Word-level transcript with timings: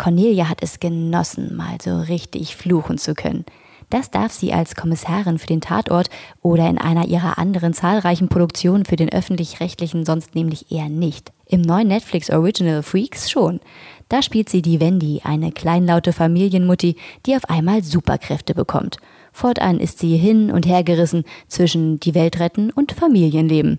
Cornelia 0.00 0.48
hat 0.48 0.62
es 0.62 0.80
genossen, 0.80 1.54
mal 1.54 1.76
so 1.78 2.00
richtig 2.00 2.56
fluchen 2.56 2.96
zu 2.96 3.12
können. 3.14 3.44
Das 3.90 4.10
darf 4.10 4.32
sie 4.32 4.50
als 4.54 4.74
Kommissarin 4.74 5.38
für 5.38 5.46
den 5.46 5.60
Tatort 5.60 6.08
oder 6.40 6.70
in 6.70 6.78
einer 6.78 7.06
ihrer 7.06 7.36
anderen 7.36 7.74
zahlreichen 7.74 8.30
Produktionen 8.30 8.86
für 8.86 8.96
den 8.96 9.12
öffentlich-rechtlichen 9.12 10.06
sonst 10.06 10.34
nämlich 10.34 10.72
eher 10.72 10.88
nicht. 10.88 11.32
Im 11.44 11.60
neuen 11.60 11.88
Netflix 11.88 12.30
Original 12.30 12.82
Freaks 12.82 13.30
schon. 13.30 13.60
Da 14.08 14.22
spielt 14.22 14.48
sie 14.48 14.62
die 14.62 14.80
Wendy, 14.80 15.20
eine 15.22 15.52
kleinlaute 15.52 16.14
Familienmutti, 16.14 16.96
die 17.26 17.36
auf 17.36 17.44
einmal 17.50 17.84
Superkräfte 17.84 18.54
bekommt. 18.54 18.96
Fortan 19.34 19.80
ist 19.80 19.98
sie 19.98 20.16
hin 20.16 20.50
und 20.50 20.64
her 20.64 20.82
gerissen 20.82 21.24
zwischen 21.46 22.00
die 22.00 22.14
Welt 22.14 22.40
retten 22.40 22.70
und 22.70 22.92
Familienleben. 22.92 23.78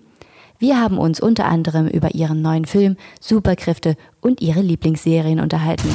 Wir 0.62 0.80
haben 0.80 1.00
uns 1.00 1.20
unter 1.20 1.46
anderem 1.46 1.88
über 1.88 2.14
ihren 2.14 2.44
neuen 2.44 2.66
Film, 2.66 2.96
Superkräfte 3.20 3.96
und 4.22 4.42
ihre 4.42 4.62
Lieblingsserien 4.62 5.40
unterhalten. 5.40 5.90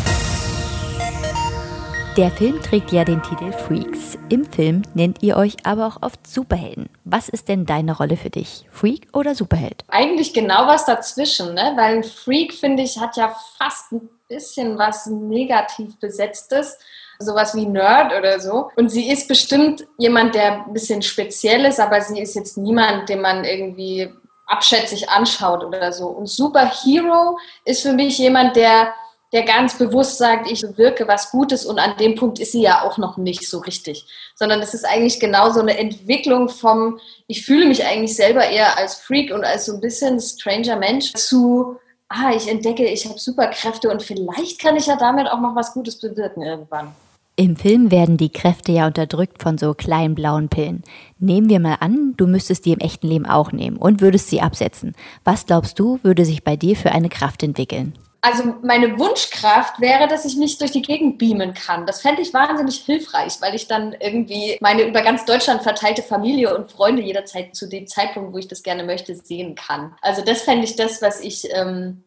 Der 2.17 2.33
Film 2.33 2.61
trägt 2.61 2.91
ja 2.91 3.05
den 3.05 3.23
Titel 3.23 3.53
Freaks. 3.53 4.19
Im 4.29 4.45
Film 4.45 4.83
nennt 4.95 5.23
ihr 5.23 5.37
euch 5.37 5.55
aber 5.63 5.87
auch 5.87 6.03
oft 6.03 6.27
Superhelden. 6.27 6.89
Was 7.05 7.29
ist 7.29 7.47
denn 7.47 7.65
deine 7.65 7.97
Rolle 7.97 8.17
für 8.17 8.31
dich? 8.31 8.67
Freak 8.73 9.07
oder 9.13 9.37
Superheld? 9.37 9.85
Eigentlich 9.87 10.35
genau 10.35 10.67
was 10.67 10.85
dazwischen, 10.85 11.55
ne? 11.55 11.75
weil 11.77 11.99
ein 11.99 12.03
Freak, 12.03 12.53
finde 12.53 12.83
ich, 12.83 12.99
hat 12.99 13.17
ja 13.17 13.37
fast 13.59 13.93
ein 13.93 14.09
bisschen 14.29 14.77
was 14.79 15.07
negativ 15.07 15.97
besetztes 16.01 16.77
sowas 17.21 17.55
wie 17.55 17.67
Nerd 17.67 18.13
oder 18.13 18.41
so. 18.41 18.71
Und 18.77 18.91
sie 18.91 19.09
ist 19.09 19.29
bestimmt 19.29 19.87
jemand, 19.97 20.35
der 20.35 20.67
ein 20.67 20.73
bisschen 20.73 21.03
speziell 21.03 21.65
ist, 21.65 21.81
aber 21.81 22.03
sie 22.03 22.21
ist 22.21 22.35
jetzt 22.35 22.59
niemand, 22.59 23.09
den 23.09 23.23
man 23.23 23.45
irgendwie 23.45 24.11
abschätzig 24.47 25.11
anschaut 25.11 25.65
oder 25.65 25.93
so. 25.93 26.07
Und 26.07 26.29
Superhero 26.29 27.39
ist 27.65 27.83
für 27.83 27.93
mich 27.93 28.19
jemand, 28.19 28.57
der, 28.57 28.95
der 29.33 29.43
ganz 29.43 29.77
bewusst 29.77 30.19
sagt, 30.19 30.51
ich 30.51 30.65
wirke 30.77 31.09
was 31.09 31.31
Gutes 31.31 31.67
und 31.67 31.79
an 31.79 31.97
dem 31.99 32.15
Punkt 32.15 32.39
ist 32.39 32.53
sie 32.53 32.63
ja 32.63 32.83
auch 32.83 32.97
noch 32.97 33.17
nicht 33.17 33.49
so 33.49 33.59
richtig. 33.59 34.07
Sondern 34.35 34.61
es 34.61 34.73
ist 34.73 34.85
eigentlich 34.85 35.21
genau 35.21 35.51
so 35.51 35.61
eine 35.61 35.77
Entwicklung 35.77 36.49
vom, 36.49 37.01
ich 37.27 37.45
fühle 37.45 37.67
mich 37.67 37.85
eigentlich 37.85 38.15
selber 38.15 38.49
eher 38.49 38.79
als 38.79 38.95
Freak 38.95 39.33
und 39.33 39.45
als 39.45 39.67
so 39.67 39.75
ein 39.75 39.81
bisschen 39.81 40.21
stranger 40.21 40.77
Mensch 40.77 41.13
zu, 41.15 41.77
ah, 42.09 42.31
ich 42.35 42.49
entdecke, 42.49 42.87
ich 42.87 43.07
habe 43.07 43.19
Superkräfte 43.19 43.91
und 43.91 44.03
vielleicht 44.03 44.61
kann 44.61 44.77
ich 44.77 44.87
ja 44.87 44.97
damit 44.97 45.29
auch 45.29 45.41
noch 45.41 45.57
was 45.57 45.73
Gutes 45.73 45.99
bewirken 45.99 46.43
irgendwann. 46.43 46.95
Im 47.39 47.55
Film 47.55 47.91
werden 47.91 48.17
die 48.17 48.31
Kräfte 48.31 48.73
ja 48.73 48.87
unterdrückt 48.87 49.43
von 49.43 49.59
so 49.59 49.75
kleinen 49.75 50.15
blauen 50.15 50.49
Pillen. 50.49 50.83
Nehmen 51.19 51.51
wir 51.51 51.61
mal 51.61 51.77
an, 51.81 52.15
du 52.17 52.27
müsstest 52.27 52.65
die 52.65 52.73
im 52.73 52.79
echten 52.79 53.09
Leben 53.09 53.27
auch 53.27 53.53
nehmen 53.53 53.77
und 53.77 54.01
würdest 54.01 54.31
sie 54.31 54.41
absetzen. 54.41 54.95
Was 55.23 55.45
glaubst 55.45 55.79
du, 55.79 56.01
würde 56.03 56.25
sich 56.25 56.45
bei 56.45 56.57
dir 56.57 56.77
für 56.77 56.93
eine 56.93 57.11
Kraft 57.11 57.43
entwickeln? 57.43 57.93
Also 58.23 58.55
meine 58.63 58.99
Wunschkraft 58.99 59.83
wäre, 59.83 60.09
dass 60.09 60.25
ich 60.25 60.39
mich 60.39 60.57
durch 60.57 60.71
die 60.71 60.81
Gegend 60.81 61.19
beamen 61.19 61.53
kann. 61.53 61.85
Das 61.85 62.01
fände 62.01 62.23
ich 62.23 62.33
wahnsinnig 62.33 62.79
hilfreich, 62.79 63.35
weil 63.43 63.55
ich 63.55 63.69
dann 63.69 63.95
irgendwie 64.01 64.57
meine 64.63 64.89
über 64.89 65.03
ganz 65.03 65.27
Deutschland 65.27 65.63
verteilte 65.63 66.03
Familie 66.03 66.57
und 66.57 66.73
Freunde 66.73 67.03
jederzeit 67.03 67.55
zu 67.55 67.69
dem 67.69 67.87
Zeitpunkt, 67.87 68.33
wo 68.33 68.39
ich 68.39 68.49
das 68.49 68.63
gerne 68.63 68.83
möchte, 68.83 69.15
sehen 69.15 69.55
kann. 69.57 69.95
Also 70.01 70.23
das 70.25 70.41
fände 70.41 70.65
ich 70.65 70.75
das, 70.75 71.03
was 71.03 71.21
ich 71.21 71.47
ähm, 71.53 72.03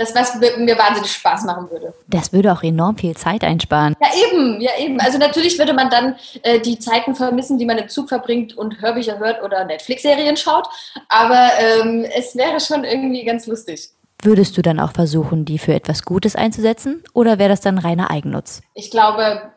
das, 0.00 0.14
was 0.14 0.34
mir 0.36 0.78
wahnsinnig 0.78 1.12
Spaß 1.12 1.44
machen 1.44 1.70
würde. 1.70 1.92
Das 2.08 2.32
würde 2.32 2.52
auch 2.52 2.62
enorm 2.62 2.96
viel 2.96 3.14
Zeit 3.16 3.44
einsparen. 3.44 3.94
Ja, 4.00 4.08
eben, 4.26 4.60
ja, 4.60 4.70
eben. 4.78 4.98
Also 4.98 5.18
natürlich 5.18 5.58
würde 5.58 5.74
man 5.74 5.90
dann 5.90 6.16
äh, 6.42 6.58
die 6.58 6.78
Zeiten 6.78 7.14
vermissen, 7.14 7.58
die 7.58 7.66
man 7.66 7.76
im 7.76 7.88
Zug 7.88 8.08
verbringt 8.08 8.56
und 8.56 8.80
Hörbücher 8.80 9.18
hört 9.18 9.42
oder 9.42 9.64
Netflix-Serien 9.66 10.38
schaut. 10.38 10.66
Aber 11.08 11.50
ähm, 11.58 12.06
es 12.16 12.34
wäre 12.34 12.60
schon 12.60 12.84
irgendwie 12.84 13.24
ganz 13.24 13.46
lustig. 13.46 13.90
Würdest 14.22 14.56
du 14.56 14.62
dann 14.62 14.80
auch 14.80 14.92
versuchen, 14.92 15.44
die 15.44 15.58
für 15.58 15.74
etwas 15.74 16.04
Gutes 16.04 16.34
einzusetzen? 16.34 17.04
Oder 17.12 17.38
wäre 17.38 17.50
das 17.50 17.60
dann 17.60 17.78
reiner 17.78 18.10
Eigennutz? 18.10 18.62
Ich 18.74 18.90
glaube, 18.90 19.52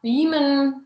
Beamen 0.00 0.85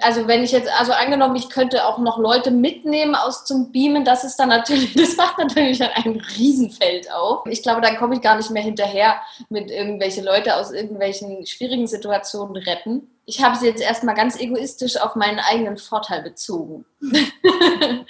also 0.00 0.26
wenn 0.26 0.42
ich 0.42 0.50
jetzt, 0.50 0.68
also 0.78 0.92
angenommen, 0.92 1.36
ich 1.36 1.50
könnte 1.50 1.86
auch 1.86 1.98
noch 1.98 2.18
Leute 2.18 2.50
mitnehmen 2.50 3.14
aus 3.14 3.44
zum 3.44 3.70
Beamen, 3.70 4.04
das 4.04 4.24
ist 4.24 4.36
dann 4.36 4.48
natürlich, 4.48 4.94
das 4.96 5.16
macht 5.16 5.38
natürlich 5.38 5.82
ein 5.82 6.20
Riesenfeld 6.36 7.12
auf. 7.12 7.46
Ich 7.46 7.62
glaube, 7.62 7.80
dann 7.80 7.96
komme 7.96 8.16
ich 8.16 8.20
gar 8.20 8.36
nicht 8.36 8.50
mehr 8.50 8.62
hinterher 8.62 9.20
mit 9.48 9.70
irgendwelche 9.70 10.22
Leute 10.22 10.56
aus 10.56 10.72
irgendwelchen 10.72 11.46
schwierigen 11.46 11.86
Situationen 11.86 12.56
retten. 12.56 13.08
Ich 13.24 13.42
habe 13.42 13.56
sie 13.56 13.66
jetzt 13.66 13.82
erstmal 13.82 14.14
ganz 14.14 14.40
egoistisch 14.40 14.96
auf 14.96 15.14
meinen 15.14 15.38
eigenen 15.38 15.76
Vorteil 15.76 16.22
bezogen. 16.22 16.84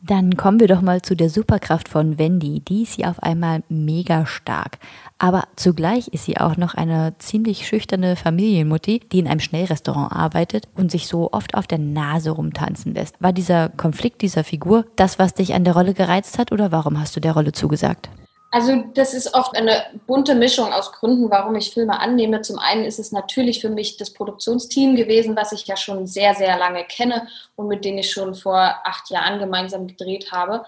Dann 0.00 0.36
kommen 0.36 0.60
wir 0.60 0.68
doch 0.68 0.80
mal 0.80 1.02
zu 1.02 1.16
der 1.16 1.28
Superkraft 1.28 1.88
von 1.88 2.18
Wendy. 2.18 2.60
Die 2.60 2.84
ist 2.84 2.98
ja 2.98 3.10
auf 3.10 3.20
einmal 3.20 3.64
mega 3.68 4.26
stark. 4.26 4.78
Aber 5.18 5.44
zugleich 5.56 6.06
ist 6.08 6.24
sie 6.24 6.38
auch 6.38 6.56
noch 6.56 6.74
eine 6.74 7.14
ziemlich 7.18 7.66
schüchterne 7.66 8.14
Familienmutti, 8.14 9.00
die 9.10 9.18
in 9.18 9.26
einem 9.26 9.40
Schnellrestaurant 9.40 10.12
arbeitet 10.12 10.68
und 10.76 10.92
sich 10.92 11.08
so 11.08 11.32
oft 11.32 11.54
auf 11.54 11.66
der 11.66 11.78
Nase 11.78 12.30
rumtanzen 12.30 12.94
lässt. 12.94 13.20
War 13.20 13.32
dieser 13.32 13.70
Konflikt 13.70 14.22
dieser 14.22 14.44
Figur 14.44 14.86
das, 14.94 15.18
was 15.18 15.34
dich 15.34 15.54
an 15.54 15.64
der 15.64 15.74
Rolle 15.74 15.94
gereizt 15.94 16.38
hat 16.38 16.52
oder 16.52 16.70
warum 16.70 17.00
hast 17.00 17.16
du 17.16 17.20
der 17.20 17.32
Rolle 17.32 17.50
zugesagt? 17.50 18.08
Also 18.50 18.82
das 18.94 19.12
ist 19.12 19.34
oft 19.34 19.54
eine 19.56 19.84
bunte 20.06 20.34
Mischung 20.34 20.72
aus 20.72 20.92
Gründen, 20.92 21.30
warum 21.30 21.54
ich 21.56 21.74
Filme 21.74 22.00
annehme. 22.00 22.40
Zum 22.40 22.58
einen 22.58 22.84
ist 22.84 22.98
es 22.98 23.12
natürlich 23.12 23.60
für 23.60 23.68
mich 23.68 23.98
das 23.98 24.12
Produktionsteam 24.14 24.96
gewesen, 24.96 25.36
was 25.36 25.52
ich 25.52 25.66
ja 25.66 25.76
schon 25.76 26.06
sehr, 26.06 26.34
sehr 26.34 26.56
lange 26.56 26.84
kenne 26.84 27.28
und 27.56 27.68
mit 27.68 27.84
denen 27.84 27.98
ich 27.98 28.10
schon 28.10 28.34
vor 28.34 28.58
acht 28.84 29.10
Jahren 29.10 29.38
gemeinsam 29.38 29.86
gedreht 29.86 30.32
habe. 30.32 30.64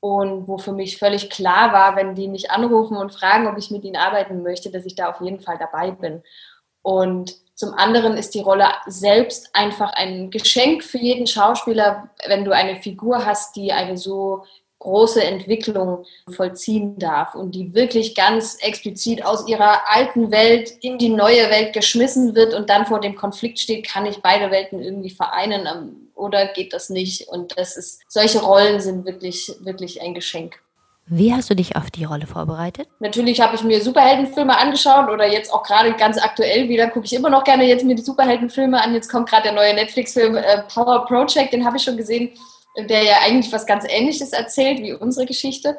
Und 0.00 0.48
wo 0.48 0.56
für 0.56 0.72
mich 0.72 0.96
völlig 0.96 1.28
klar 1.28 1.74
war, 1.74 1.94
wenn 1.94 2.14
die 2.14 2.26
mich 2.26 2.50
anrufen 2.50 2.96
und 2.96 3.12
fragen, 3.12 3.46
ob 3.46 3.58
ich 3.58 3.70
mit 3.70 3.84
ihnen 3.84 3.96
arbeiten 3.96 4.42
möchte, 4.42 4.70
dass 4.70 4.86
ich 4.86 4.94
da 4.94 5.10
auf 5.10 5.20
jeden 5.20 5.40
Fall 5.40 5.58
dabei 5.58 5.90
bin. 5.90 6.22
Und 6.80 7.36
zum 7.54 7.74
anderen 7.74 8.16
ist 8.16 8.34
die 8.34 8.40
Rolle 8.40 8.68
selbst 8.86 9.54
einfach 9.54 9.92
ein 9.92 10.30
Geschenk 10.30 10.82
für 10.82 10.96
jeden 10.96 11.26
Schauspieler, 11.26 12.08
wenn 12.26 12.46
du 12.46 12.52
eine 12.52 12.76
Figur 12.76 13.26
hast, 13.26 13.56
die 13.56 13.72
eine 13.72 13.98
so 13.98 14.44
große 14.80 15.22
Entwicklung 15.22 16.04
vollziehen 16.28 16.98
darf 16.98 17.34
und 17.34 17.54
die 17.54 17.74
wirklich 17.74 18.14
ganz 18.14 18.56
explizit 18.60 19.24
aus 19.24 19.46
ihrer 19.46 19.88
alten 19.88 20.32
Welt 20.32 20.72
in 20.80 20.98
die 20.98 21.10
neue 21.10 21.48
Welt 21.50 21.72
geschmissen 21.72 22.34
wird 22.34 22.54
und 22.54 22.68
dann 22.68 22.86
vor 22.86 23.00
dem 23.00 23.14
Konflikt 23.14 23.60
steht, 23.60 23.86
kann 23.86 24.06
ich 24.06 24.18
beide 24.22 24.50
Welten 24.50 24.82
irgendwie 24.82 25.10
vereinen 25.10 25.66
ähm, 25.66 26.08
oder 26.14 26.46
geht 26.46 26.72
das 26.72 26.90
nicht? 26.90 27.28
Und 27.28 27.56
das 27.58 27.76
ist, 27.76 28.00
solche 28.08 28.40
Rollen 28.40 28.80
sind 28.80 29.04
wirklich, 29.04 29.52
wirklich 29.60 30.02
ein 30.02 30.14
Geschenk. 30.14 30.58
Wie 31.12 31.34
hast 31.34 31.50
du 31.50 31.56
dich 31.56 31.76
auf 31.76 31.90
die 31.90 32.04
Rolle 32.04 32.26
vorbereitet? 32.26 32.88
Natürlich 33.00 33.40
habe 33.40 33.56
ich 33.56 33.64
mir 33.64 33.82
Superheldenfilme 33.82 34.56
angeschaut 34.56 35.10
oder 35.10 35.26
jetzt 35.26 35.52
auch 35.52 35.64
gerade 35.64 35.92
ganz 35.94 36.22
aktuell 36.22 36.68
wieder 36.68 36.88
gucke 36.88 37.04
ich 37.04 37.12
immer 37.12 37.28
noch 37.28 37.42
gerne 37.42 37.64
jetzt 37.64 37.84
mir 37.84 37.96
die 37.96 38.02
Superheldenfilme 38.02 38.80
an. 38.80 38.94
Jetzt 38.94 39.10
kommt 39.10 39.28
gerade 39.28 39.44
der 39.44 39.52
neue 39.52 39.74
Netflix-Film 39.74 40.36
äh, 40.36 40.62
Power 40.72 41.04
Project, 41.06 41.52
den 41.52 41.66
habe 41.66 41.76
ich 41.76 41.82
schon 41.82 41.96
gesehen 41.96 42.30
der 42.76 43.02
ja 43.02 43.18
eigentlich 43.22 43.52
was 43.52 43.66
ganz 43.66 43.84
Ähnliches 43.88 44.32
erzählt 44.32 44.80
wie 44.80 44.92
unsere 44.92 45.26
Geschichte. 45.26 45.78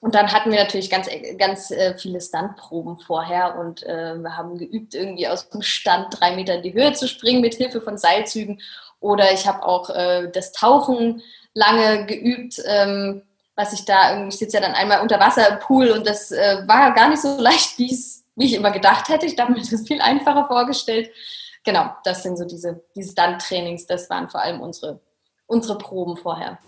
Und 0.00 0.14
dann 0.14 0.32
hatten 0.32 0.50
wir 0.50 0.58
natürlich 0.58 0.88
ganz, 0.88 1.08
ganz 1.36 1.70
äh, 1.70 1.94
viele 1.98 2.20
Standproben 2.22 2.98
vorher 2.98 3.58
und 3.58 3.82
äh, 3.82 4.14
wir 4.14 4.36
haben 4.36 4.56
geübt, 4.56 4.94
irgendwie 4.94 5.28
aus 5.28 5.50
dem 5.50 5.60
Stand 5.60 6.18
drei 6.18 6.34
Meter 6.34 6.54
in 6.54 6.62
die 6.62 6.72
Höhe 6.72 6.94
zu 6.94 7.06
springen 7.06 7.42
mit 7.42 7.54
Hilfe 7.54 7.82
von 7.82 7.98
Seilzügen. 7.98 8.62
Oder 9.00 9.32
ich 9.32 9.46
habe 9.46 9.62
auch 9.62 9.90
äh, 9.90 10.30
das 10.32 10.52
Tauchen 10.52 11.22
lange 11.52 12.06
geübt, 12.06 12.62
ähm, 12.66 13.22
was 13.56 13.74
ich 13.74 13.84
da 13.84 14.26
ich 14.26 14.36
sitze 14.36 14.56
ja 14.56 14.62
dann 14.62 14.74
einmal 14.74 15.02
unter 15.02 15.20
Wasser 15.20 15.46
im 15.48 15.58
Pool 15.58 15.90
und 15.90 16.06
das 16.06 16.32
äh, 16.32 16.62
war 16.66 16.94
gar 16.94 17.10
nicht 17.10 17.20
so 17.20 17.36
leicht, 17.38 17.78
wie 17.78 17.94
ich 18.36 18.54
immer 18.54 18.70
gedacht 18.70 19.10
hätte. 19.10 19.26
Ich 19.26 19.38
habe 19.38 19.52
mir 19.52 19.60
das 19.60 19.86
viel 19.86 20.00
einfacher 20.00 20.46
vorgestellt. 20.46 21.10
Genau, 21.62 21.90
das 22.04 22.22
sind 22.22 22.38
so 22.38 22.46
diese, 22.46 22.82
diese 22.96 23.12
Stunt-Trainings, 23.12 23.86
das 23.86 24.08
waren 24.08 24.30
vor 24.30 24.40
allem 24.40 24.62
unsere 24.62 24.98
unsere 25.50 25.76
Proben 25.76 26.16
vorher. 26.16 26.58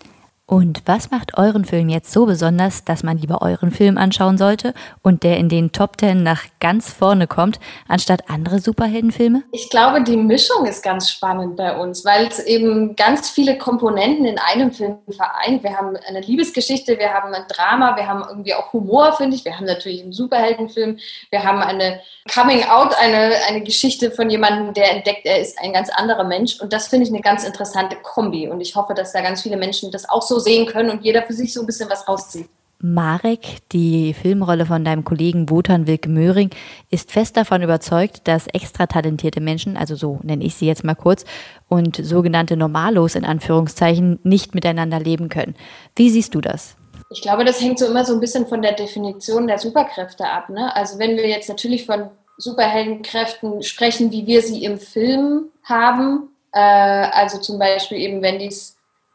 Und 0.45 0.81
was 0.85 1.09
macht 1.09 1.37
euren 1.37 1.63
Film 1.63 1.87
jetzt 1.87 2.11
so 2.11 2.25
besonders, 2.25 2.83
dass 2.83 3.01
man 3.01 3.17
lieber 3.17 3.41
euren 3.41 3.71
Film 3.71 3.97
anschauen 3.97 4.37
sollte 4.37 4.73
und 5.01 5.23
der 5.23 5.37
in 5.37 5.47
den 5.47 5.71
Top 5.71 5.97
Ten 5.97 6.21
nach 6.21 6.43
ganz 6.59 6.91
vorne 6.91 7.27
kommt, 7.27 7.61
anstatt 7.87 8.29
andere 8.29 8.59
Superheldenfilme? 8.59 9.43
Ich 9.53 9.69
glaube, 9.69 10.03
die 10.03 10.17
Mischung 10.17 10.65
ist 10.65 10.83
ganz 10.83 11.09
spannend 11.09 11.55
bei 11.55 11.77
uns, 11.77 12.03
weil 12.03 12.27
es 12.27 12.39
eben 12.39 12.97
ganz 12.97 13.29
viele 13.29 13.57
Komponenten 13.57 14.25
in 14.25 14.37
einem 14.37 14.73
Film 14.73 14.97
vereint. 15.09 15.63
Wir 15.63 15.77
haben 15.77 15.95
eine 16.09 16.19
Liebesgeschichte, 16.19 16.99
wir 16.99 17.13
haben 17.13 17.33
ein 17.33 17.45
Drama, 17.47 17.95
wir 17.95 18.05
haben 18.05 18.25
irgendwie 18.27 18.53
auch 18.53 18.73
Humor, 18.73 19.13
finde 19.13 19.37
ich. 19.37 19.45
Wir 19.45 19.55
haben 19.55 19.65
natürlich 19.65 20.03
einen 20.03 20.11
Superheldenfilm, 20.11 20.97
wir 21.29 21.43
haben 21.45 21.59
eine 21.59 22.01
Coming 22.33 22.65
Out, 22.65 22.93
eine, 22.99 23.33
eine 23.47 23.61
Geschichte 23.61 24.11
von 24.11 24.29
jemandem, 24.29 24.73
der 24.73 24.91
entdeckt, 24.91 25.25
er 25.25 25.39
ist 25.39 25.57
ein 25.59 25.71
ganz 25.71 25.89
anderer 25.89 26.25
Mensch. 26.25 26.59
Und 26.59 26.73
das 26.73 26.87
finde 26.87 27.05
ich 27.05 27.13
eine 27.13 27.21
ganz 27.21 27.45
interessante 27.45 27.95
Kombi. 27.95 28.49
Und 28.49 28.59
ich 28.59 28.75
hoffe, 28.75 28.93
dass 28.93 29.13
da 29.13 29.21
ganz 29.21 29.41
viele 29.41 29.55
Menschen 29.55 29.89
das 29.89 30.09
auch 30.09 30.21
so 30.21 30.32
so 30.33 30.39
sehen 30.39 30.65
können 30.65 30.89
und 30.89 31.03
jeder 31.03 31.23
für 31.23 31.33
sich 31.33 31.53
so 31.53 31.61
ein 31.61 31.65
bisschen 31.65 31.89
was 31.89 32.07
rauszieht. 32.07 32.47
Marek, 32.85 33.59
die 33.71 34.13
Filmrolle 34.13 34.65
von 34.65 34.83
deinem 34.83 35.05
Kollegen 35.05 35.49
Wotan 35.49 35.87
Wilke 35.87 36.09
Möhring, 36.09 36.49
ist 36.89 37.13
fest 37.13 37.37
davon 37.37 37.61
überzeugt, 37.61 38.27
dass 38.27 38.47
extra 38.47 38.87
talentierte 38.87 39.39
Menschen, 39.39 39.77
also 39.77 39.95
so 39.95 40.19
nenne 40.21 40.43
ich 40.43 40.55
sie 40.55 40.65
jetzt 40.65 40.83
mal 40.83 40.95
kurz, 40.95 41.23
und 41.69 41.95
sogenannte 41.95 42.57
Normalos 42.57 43.15
in 43.15 43.23
Anführungszeichen 43.23 44.19
nicht 44.23 44.53
miteinander 44.53 44.99
leben 44.99 45.29
können. 45.29 45.55
Wie 45.95 46.09
siehst 46.09 46.35
du 46.35 46.41
das? 46.41 46.75
Ich 47.09 47.21
glaube, 47.21 47.45
das 47.45 47.61
hängt 47.61 47.79
so 47.79 47.85
immer 47.85 48.03
so 48.03 48.13
ein 48.13 48.19
bisschen 48.19 48.47
von 48.47 48.61
der 48.61 48.73
Definition 48.73 49.47
der 49.47 49.59
Superkräfte 49.59 50.25
ab. 50.27 50.49
Ne? 50.49 50.75
Also 50.75 50.99
wenn 50.99 51.15
wir 51.15 51.29
jetzt 51.29 51.47
natürlich 51.47 51.85
von 51.85 52.09
Superheldenkräften 52.37 53.63
sprechen, 53.63 54.11
wie 54.11 54.27
wir 54.27 54.41
sie 54.41 54.63
im 54.63 54.77
Film 54.77 55.45
haben. 55.63 56.29
Äh, 56.51 56.59
also 56.59 57.39
zum 57.39 57.59
Beispiel 57.59 57.99
eben 57.99 58.21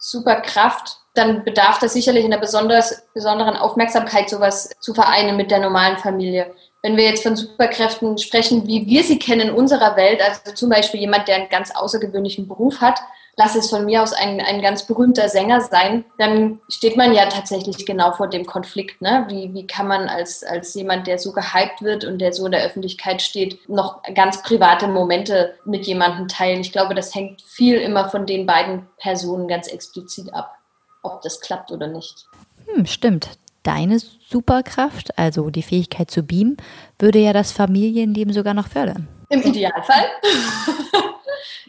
Wendys 0.08 0.10
Superkraft, 0.10 0.98
dann 1.14 1.44
bedarf 1.44 1.78
das 1.78 1.92
sicherlich 1.92 2.24
einer 2.24 2.38
besonders, 2.38 3.02
besonderen 3.14 3.56
Aufmerksamkeit, 3.56 4.30
sowas 4.30 4.70
zu 4.80 4.94
vereinen 4.94 5.36
mit 5.36 5.50
der 5.50 5.60
normalen 5.60 5.98
Familie. 5.98 6.54
Wenn 6.82 6.96
wir 6.96 7.04
jetzt 7.04 7.24
von 7.24 7.36
Superkräften 7.36 8.18
sprechen, 8.18 8.66
wie 8.66 8.86
wir 8.86 9.02
sie 9.02 9.18
kennen 9.18 9.48
in 9.48 9.54
unserer 9.54 9.96
Welt, 9.96 10.20
also 10.22 10.54
zum 10.54 10.70
Beispiel 10.70 11.00
jemand, 11.00 11.26
der 11.26 11.36
einen 11.36 11.48
ganz 11.48 11.74
außergewöhnlichen 11.74 12.46
Beruf 12.46 12.80
hat, 12.80 13.00
lass 13.38 13.54
es 13.54 13.70
von 13.70 13.84
mir 13.84 14.02
aus 14.02 14.12
ein, 14.12 14.40
ein 14.40 14.60
ganz 14.60 14.84
berühmter 14.84 15.28
Sänger 15.28 15.60
sein, 15.60 16.04
dann 16.18 16.58
steht 16.68 16.96
man 16.96 17.14
ja 17.14 17.26
tatsächlich 17.26 17.86
genau 17.86 18.12
vor 18.12 18.26
dem 18.26 18.44
Konflikt. 18.44 19.00
Ne? 19.00 19.26
Wie, 19.30 19.54
wie 19.54 19.66
kann 19.66 19.86
man 19.86 20.08
als, 20.08 20.42
als 20.42 20.74
jemand, 20.74 21.06
der 21.06 21.18
so 21.18 21.32
gehypt 21.32 21.80
wird 21.80 22.04
und 22.04 22.18
der 22.18 22.32
so 22.32 22.46
in 22.46 22.52
der 22.52 22.64
Öffentlichkeit 22.64 23.22
steht, 23.22 23.68
noch 23.68 24.02
ganz 24.14 24.42
private 24.42 24.88
Momente 24.88 25.54
mit 25.64 25.86
jemandem 25.86 26.26
teilen? 26.26 26.60
Ich 26.60 26.72
glaube, 26.72 26.96
das 26.96 27.14
hängt 27.14 27.40
viel 27.42 27.76
immer 27.76 28.10
von 28.10 28.26
den 28.26 28.44
beiden 28.44 28.88
Personen 28.98 29.46
ganz 29.46 29.68
explizit 29.68 30.34
ab, 30.34 30.56
ob 31.02 31.22
das 31.22 31.40
klappt 31.40 31.70
oder 31.70 31.86
nicht. 31.86 32.26
Hm, 32.66 32.86
stimmt. 32.86 33.30
Deine 33.62 34.00
Superkraft, 34.00 35.16
also 35.16 35.50
die 35.50 35.62
Fähigkeit 35.62 36.10
zu 36.10 36.24
beamen, 36.24 36.56
würde 36.98 37.20
ja 37.20 37.32
das 37.32 37.52
Familienleben 37.52 38.32
sogar 38.32 38.54
noch 38.54 38.66
fördern. 38.66 39.06
Im 39.28 39.42
Idealfall. 39.42 40.06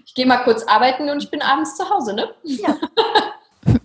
ich 0.06 0.14
gehe 0.14 0.26
mal 0.26 0.38
kurz 0.38 0.64
arbeiten 0.64 1.10
und 1.10 1.24
ich 1.24 1.30
bin 1.30 1.42
abends 1.42 1.76
zu 1.76 1.90
Hause, 1.90 2.14
ne? 2.14 2.30
Ja. 2.44 2.76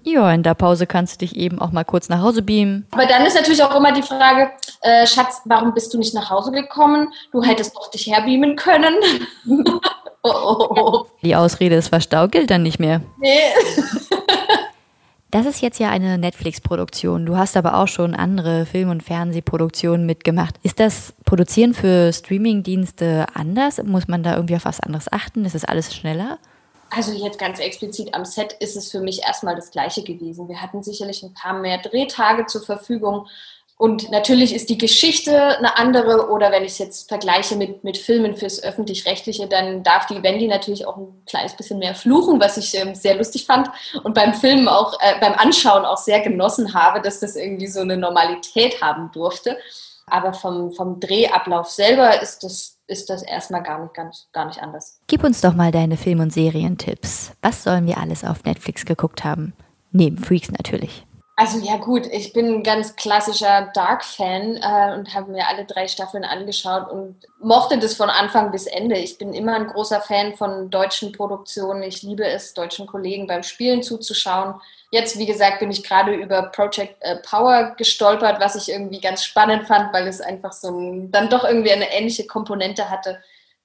Ja, 0.05 0.31
in 0.33 0.43
der 0.43 0.55
Pause 0.55 0.87
kannst 0.87 1.15
du 1.15 1.27
dich 1.27 1.35
eben 1.37 1.59
auch 1.59 1.73
mal 1.73 1.85
kurz 1.85 2.09
nach 2.09 2.21
Hause 2.21 2.43
beamen. 2.43 2.87
Aber 2.93 3.07
dann 3.07 3.25
ist 3.25 3.35
natürlich 3.35 3.63
auch 3.63 3.75
immer 3.75 3.93
die 3.93 4.03
Frage, 4.03 4.51
äh, 4.83 5.07
Schatz, 5.07 5.41
warum 5.47 5.73
bist 5.73 5.93
du 5.93 5.99
nicht 5.99 6.15
nach 6.15 6.31
Hause 6.31 6.53
gekommen? 6.53 7.13
Du 7.33 7.43
hättest 7.43 7.75
doch 7.75 7.91
dich 7.91 8.07
herbeamen 8.07 8.55
können. 8.55 8.95
oh, 10.23 10.31
oh, 10.33 10.67
oh. 10.71 11.07
Die 11.23 11.35
Ausrede 11.35 11.77
ist 11.77 11.89
Verstau 11.89 12.29
gilt 12.29 12.51
dann 12.51 12.63
nicht 12.63 12.79
mehr. 12.79 13.01
Nee. 13.19 13.39
Das 15.35 15.47
ist 15.47 15.63
jetzt 15.63 15.81
ja 15.81 15.91
eine 15.91 16.17
Netflix-Produktion. 16.17 17.27
Du 17.27 17.37
hast 17.37 17.57
aber 17.57 17.79
auch 17.79 17.89
schon 17.89 18.15
andere 18.15 18.67
Film- 18.67 18.91
und 18.91 19.03
Fernsehproduktionen 19.03 20.07
mitgemacht. 20.07 20.55
Ist 20.63 20.79
das 20.79 21.13
Produzieren 21.25 21.75
für 21.75 22.13
Streaming-Dienste 22.13 23.27
anders? 23.35 23.83
Muss 23.83 24.07
man 24.07 24.23
da 24.23 24.37
irgendwie 24.37 24.55
auf 24.55 24.65
was 24.65 24.79
anderes 24.79 25.13
achten? 25.13 25.45
Ist 25.45 25.57
das 25.57 25.65
alles 25.65 25.93
schneller? 25.93 26.39
Also 26.91 27.11
jetzt 27.11 27.41
ganz 27.41 27.59
explizit 27.59 28.15
am 28.15 28.25
Set 28.25 28.53
ist 28.61 28.77
es 28.77 28.93
für 28.93 29.01
mich 29.01 29.25
erstmal 29.25 29.57
das 29.57 29.73
Gleiche 29.73 30.05
gewesen. 30.05 30.49
Wir 30.49 30.63
hatten 30.63 30.85
sicherlich 30.85 31.25
ein 31.25 31.35
paar 31.35 31.59
mehr 31.59 31.79
Drehtage 31.79 32.47
zur 32.47 32.63
Verfügung 32.63 33.27
und 33.85 34.11
natürlich 34.11 34.55
ist 34.55 34.71
die 34.71 34.79
Geschichte 34.79 35.59
eine 35.59 35.77
andere 35.77 36.31
oder 36.31 36.51
wenn 36.51 36.65
ich 36.65 36.73
es 36.73 36.79
jetzt 36.79 37.07
vergleiche 37.07 37.55
mit, 37.55 37.85
mit 37.85 37.99
Filmen 37.99 38.35
fürs 38.35 38.63
Öffentlich-Rechtliche, 38.63 39.47
dann 39.47 39.83
darf 39.83 40.07
die 40.07 40.23
Wendy 40.23 40.49
natürlich 40.49 40.87
auch 40.87 40.97
ein 40.97 41.23
kleines 41.27 41.55
bisschen 41.55 41.81
mehr 41.81 41.95
fluchen, 41.95 42.41
was 42.41 42.57
ich 42.57 42.75
ähm, 42.79 42.95
sehr 42.95 43.15
lustig 43.15 43.45
fand 43.45 43.69
und 44.03 44.15
beim 44.15 44.33
Filmen 44.33 44.69
auch, 44.69 44.95
äh, 45.03 45.21
beim 45.21 45.35
Anschauen 45.35 45.85
auch 45.85 45.99
sehr 45.99 46.21
genossen 46.21 46.73
habe, 46.73 47.03
dass 47.03 47.21
das 47.21 47.37
irgendwie 47.37 47.67
so 47.67 47.81
eine 47.81 47.99
Normalität 47.99 48.81
haben 48.81 49.11
durfte. 49.13 49.59
Aber 50.07 50.33
vom, 50.33 50.73
vom 50.73 50.99
Drehablauf 50.99 51.69
selber 51.69 52.23
ist 52.23 52.43
das, 52.43 52.79
ist 52.87 53.11
das 53.11 53.23
erstmal 53.23 53.63
gar 53.63 53.83
nicht, 53.83 53.99
nicht, 53.99 54.33
gar 54.33 54.47
nicht 54.47 54.63
anders. 54.63 54.99
Gib 55.09 55.25
uns 55.25 55.43
doch 55.43 55.53
mal 55.53 55.73
deine 55.73 55.99
Film- 55.99 56.21
und 56.21 56.33
Serientipps. 56.33 57.33
Was 57.43 57.63
sollen 57.63 57.87
wir 57.87 57.99
alles 57.99 58.25
auf 58.25 58.45
Netflix 58.45 58.87
geguckt 58.87 59.25
haben? 59.25 59.53
Neben 59.93 60.17
Freaks 60.17 60.51
natürlich. 60.51 61.05
Also 61.37 61.59
ja 61.59 61.79
gut, 61.79 62.07
ich 62.07 62.33
bin 62.33 62.47
ein 62.47 62.63
ganz 62.63 62.95
klassischer 62.95 63.73
Dark-Fan 63.75 64.57
äh, 64.57 64.95
und 64.95 65.15
habe 65.15 65.33
mir 65.33 65.49
alle 65.49 65.65
drei 65.65 65.89
Staffeln 65.89 66.23
angeschaut 66.23 66.89
und 66.89 67.17
mochte 67.41 67.77
das 67.77 67.95
von 67.95 68.09
Anfang 68.09 68.53
bis 68.53 68.67
Ende. 68.67 68.97
Ich 68.97 69.19
bin 69.19 69.33
immer 69.33 69.57
ein 69.57 69.67
großer 69.67 70.01
Fan 70.01 70.35
von 70.35 70.71
deutschen 70.71 71.11
Produktionen. 71.11 71.83
Ich 71.83 72.03
liebe 72.03 72.25
es, 72.25 72.55
deutschen 72.55 72.87
Kollegen 72.87 73.27
beim 73.27 73.43
Spielen 73.43 73.83
zuzuschauen. 73.83 74.61
Jetzt, 74.93 75.19
wie 75.19 75.27
gesagt, 75.27 75.59
bin 75.59 75.73
ich 75.73 75.83
gerade 75.83 76.15
über 76.15 76.43
Project 76.43 76.99
äh, 77.01 77.17
Power 77.17 77.75
gestolpert, 77.77 78.41
was 78.41 78.55
ich 78.55 78.73
irgendwie 78.73 79.01
ganz 79.01 79.25
spannend 79.25 79.67
fand, 79.67 79.93
weil 79.93 80.07
es 80.07 80.21
einfach 80.21 80.53
so 80.53 80.69
ein, 80.69 81.11
dann 81.11 81.31
doch 81.31 81.43
irgendwie 81.43 81.73
eine 81.73 81.93
ähnliche 81.93 82.29
Komponente 82.29 82.91
hatte 82.91 83.21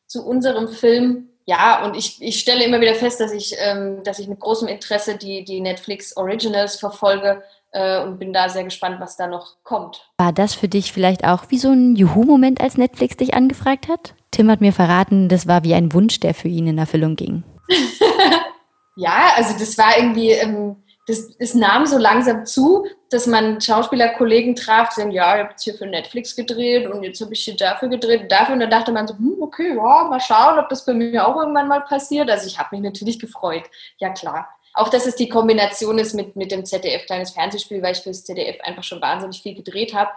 zu 0.07 0.25
unserem 0.25 0.69
Film 0.69 1.29
ja, 1.49 1.83
und 1.83 1.95
ich, 1.95 2.21
ich 2.21 2.39
stelle 2.39 2.63
immer 2.63 2.79
wieder 2.79 2.93
fest, 2.93 3.19
dass 3.19 3.31
ich, 3.31 3.55
ähm, 3.57 4.03
dass 4.03 4.19
ich 4.19 4.27
mit 4.27 4.39
großem 4.39 4.67
Interesse 4.67 5.17
die, 5.17 5.43
die 5.43 5.61
Netflix 5.61 6.15
Originals 6.15 6.75
verfolge 6.75 7.41
äh, 7.71 8.01
und 8.01 8.19
bin 8.19 8.33
da 8.33 8.49
sehr 8.49 8.63
gespannt, 8.63 8.99
was 8.99 9.17
da 9.17 9.27
noch 9.27 9.57
kommt. 9.63 10.09
War 10.17 10.33
das 10.33 10.53
für 10.53 10.67
dich 10.67 10.91
vielleicht 10.91 11.25
auch 11.25 11.45
wie 11.49 11.57
so 11.57 11.69
ein 11.69 11.95
Juhu-Moment, 11.95 12.61
als 12.61 12.77
Netflix 12.77 13.17
dich 13.17 13.33
angefragt 13.33 13.87
hat? 13.87 14.13
Tim 14.31 14.49
hat 14.49 14.61
mir 14.61 14.73
verraten, 14.73 15.29
das 15.29 15.47
war 15.47 15.63
wie 15.63 15.73
ein 15.73 15.93
Wunsch, 15.93 16.19
der 16.19 16.33
für 16.33 16.47
ihn 16.47 16.67
in 16.67 16.77
Erfüllung 16.77 17.15
ging. 17.15 17.43
ja, 18.95 19.31
also 19.35 19.57
das 19.57 19.77
war 19.77 19.97
irgendwie, 19.97 20.31
ähm, 20.31 20.77
das, 21.07 21.31
es 21.39 21.55
nahm 21.55 21.87
so 21.87 21.97
langsam 21.97 22.45
zu, 22.45 22.85
dass 23.09 23.25
man 23.25 23.59
Schauspielerkollegen 23.59 24.55
traf, 24.55 24.89
die 24.89 25.01
sagen, 25.01 25.11
ja, 25.11 25.35
ich 25.35 25.41
habe 25.41 25.51
jetzt 25.51 25.63
hier 25.63 25.73
für 25.73 25.87
Netflix 25.87 26.35
gedreht 26.35 26.87
und 26.87 27.01
jetzt 27.01 27.19
habe 27.21 27.33
ich 27.33 27.41
hier 27.41 27.55
dafür 27.55 27.87
gedreht 27.87 28.21
und 28.21 28.31
dafür. 28.31 28.53
Und 28.53 28.59
dann 28.59 28.69
dachte 28.69 28.91
man 28.91 29.07
so, 29.07 29.15
hm, 29.15 29.37
okay, 29.41 29.75
ja, 29.75 30.03
mal 30.03 30.19
schauen, 30.19 30.59
ob 30.59 30.69
das 30.69 30.85
bei 30.85 30.93
mir 30.93 31.27
auch 31.27 31.35
irgendwann 31.35 31.67
mal 31.67 31.81
passiert. 31.81 32.29
Also 32.29 32.45
ich 32.45 32.59
habe 32.59 32.75
mich 32.75 32.83
natürlich 32.83 33.17
gefreut. 33.17 33.63
Ja, 33.97 34.09
klar 34.09 34.47
auch, 34.79 34.89
dass 34.89 35.05
es 35.05 35.15
die 35.15 35.29
Kombination 35.29 35.97
ist 35.99 36.13
mit, 36.13 36.35
mit 36.35 36.51
dem 36.51 36.65
ZDF 36.65 37.05
kleines 37.05 37.31
Fernsehspiel, 37.31 37.81
weil 37.81 37.93
ich 37.93 37.99
für 37.99 38.09
das 38.09 38.23
ZDF 38.23 38.61
einfach 38.61 38.83
schon 38.83 39.01
wahnsinnig 39.01 39.41
viel 39.41 39.55
gedreht 39.55 39.93
habe 39.93 40.11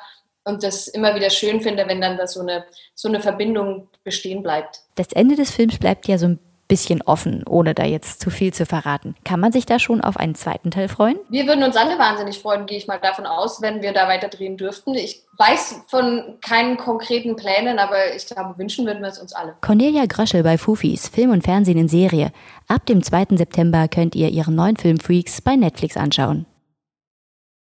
und 0.45 0.63
das 0.63 0.89
immer 0.89 1.15
wieder 1.15 1.31
schön 1.31 1.61
finde, 1.61 1.87
wenn 1.89 2.01
dann 2.01 2.17
da 2.17 2.27
so 2.27 2.41
eine, 2.41 2.65
so 2.95 3.09
eine 3.09 3.21
Verbindung 3.21 3.89
bestehen 4.05 4.43
bleibt. 4.43 4.81
Das 4.95 5.13
Ende 5.13 5.37
des 5.37 5.51
Films 5.51 5.79
bleibt 5.79 6.07
ja 6.09 6.19
so 6.19 6.27
ein 6.27 6.39
bisschen 6.73 7.03
offen, 7.03 7.43
ohne 7.47 7.75
da 7.75 7.85
jetzt 7.85 8.23
zu 8.23 8.31
viel 8.31 8.55
zu 8.55 8.65
verraten. 8.65 9.15
Kann 9.27 9.41
man 9.41 9.53
sich 9.53 9.67
da 9.67 9.79
schon 9.79 10.01
auf 10.01 10.17
einen 10.17 10.35
zweiten 10.35 10.71
Teil 10.71 10.89
freuen? 10.89 11.19
Wir 11.29 11.47
würden 11.47 11.63
uns 11.63 11.77
alle 11.77 11.99
wahnsinnig 11.99 12.39
freuen, 12.39 12.65
gehe 12.65 12.79
ich 12.79 12.87
mal 12.87 12.99
davon 12.99 13.27
aus, 13.27 13.61
wenn 13.61 13.83
wir 13.83 13.93
da 13.93 14.09
weiter 14.09 14.29
drehen 14.29 14.57
dürften. 14.57 14.95
Ich 14.95 15.23
weiß 15.37 15.83
von 15.89 16.39
keinen 16.41 16.79
konkreten 16.79 17.37
Plänen, 17.37 17.79
aber 17.79 18.15
ich 18.17 18.25
glaube, 18.25 18.57
wünschen 18.57 18.87
würden 18.87 19.03
wir 19.03 19.11
es 19.11 19.19
uns 19.19 19.35
alle. 19.35 19.55
Cornelia 19.61 20.07
Gröschel 20.07 20.43
bei 20.43 20.57
Fufis, 20.57 21.09
Film 21.09 21.33
und 21.33 21.45
Fernsehen 21.45 21.77
in 21.77 21.89
Serie. 21.89 22.33
Ab 22.69 22.87
dem 22.87 23.03
2. 23.03 23.37
September 23.37 23.87
könnt 23.89 24.15
ihr 24.15 24.31
ihren 24.31 24.55
neuen 24.55 24.79
Film 24.79 24.99
Freaks 24.99 25.43
bei 25.43 25.57
Netflix 25.57 25.99
anschauen. 25.99 26.47